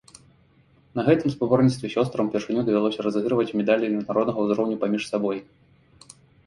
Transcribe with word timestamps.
На 0.99 1.05
гэтым 1.09 1.29
спаборніцтве 1.35 1.91
сёстрам 1.97 2.25
упершыню 2.31 2.65
давялося 2.71 3.07
разыгрываць 3.09 3.49
медалі 3.61 3.93
міжнароднага 3.99 4.39
ўзроўню 4.49 4.75
паміж 4.87 5.03
сабой. 5.13 5.37